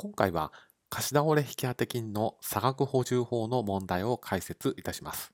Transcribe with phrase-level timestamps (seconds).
[0.00, 0.52] 今回は
[0.90, 5.32] 貸し倒れ引当金の差額補充法の問題を解説いたします。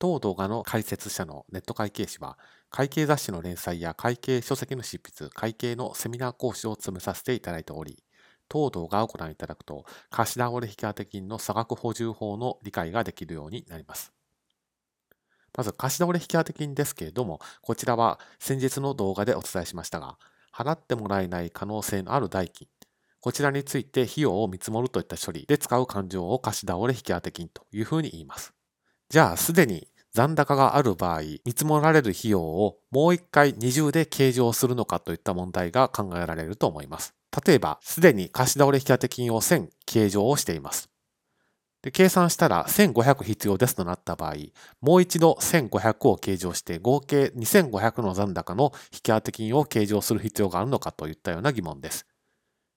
[0.00, 2.36] 当動画の解説者のネット会計士は、
[2.68, 8.02] 会計雑誌の連載や会計書籍の執筆、会計のセミナー講師を務めさせていただいており、
[8.48, 14.12] 当動画をご覧いただくと、貸し倒れ引当金の差額補充法の理解ができるようになります。
[15.56, 20.18] まず、貸し倒れ引当金ですけれども、こちらは先日の動画でお伝えしましたが、
[20.52, 22.66] 払ってもらえない可能性のある代金、
[23.26, 28.54] こちらについて費用を見積もるといった処理で使う勘定を貸し倒れ引当金というふうに言います。
[29.08, 37.16] じゃあ、すでに残高がある場合、見積もられる費用をもう一回二重で計上するのかといった問題が考えられると思います。
[37.44, 40.88] 例えば、すでに貸し倒れ引当金を1000計上をしています。
[41.82, 44.34] で計算したら1500必要ですとなった場合、
[44.80, 52.06] もう一度1500を計上して合計2500の残高の引当金を計上する必要があるのかといったような疑問です。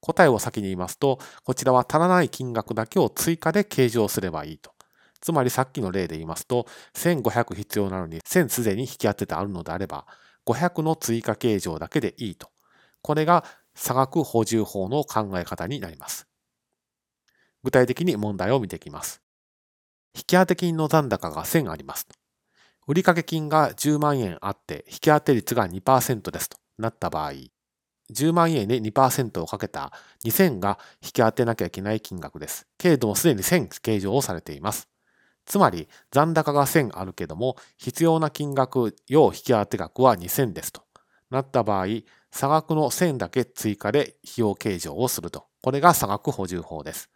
[0.00, 4.72] 答えを先に言いますと、こちらは足らない金額だけを追加で計上すればいいと。
[5.20, 10.06] つまりさっきの例で言いますと、1500必要なのに1000すでに引き当ててあるのであれば、
[10.46, 12.48] 500の追加計上だけでいいと。
[13.02, 16.26] これが差額補充法の考え方になります。
[17.62, 19.22] 具体的に問題を見ていきます。
[20.16, 22.08] 引当金の残高が1000あります。
[22.86, 27.32] 売掛金が10万円あって引き当て率が2%ですとなった場合、
[28.10, 29.92] 10万円で2%をかけた
[30.24, 32.66] 2000が引き当てなきゃいけない金額です。
[32.78, 34.88] けれどもすでに1000計上をされています。
[35.46, 40.82] つまり残高が1000あるけども必要な金額要引き当て額は2000ですと
[41.30, 41.86] なった場合、
[42.32, 45.46] 差額の1000だけ追加で費用計上をすると。
[45.62, 47.08] これが差額補充法です。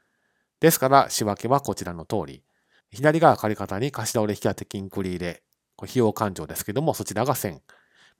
[0.60, 2.42] ですから仕分けはこちらの通り。
[2.90, 5.42] 左側借方に貸し倒れ引き当て金繰り入れ、
[5.82, 7.60] 費用勘定ですけどもそちらが1000。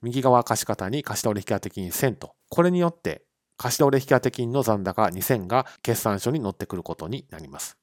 [0.01, 3.25] 右側貸方に貸し倒れ引当金1000と、これによって
[3.57, 7.77] 貸し倒れ引当金の残高2000が決算書に載ってくることになります。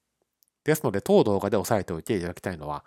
[0.63, 2.85] ですので、当動画で押さえておいていただきたいのは、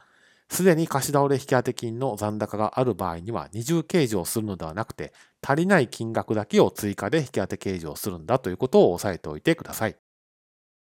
[0.49, 5.13] すでに貸し倒れ引当金の残高がある場合には二重計上するのではなくて、
[5.47, 9.97] 足りない金額だけを追加で引当計上するんだということを押さえておいてください。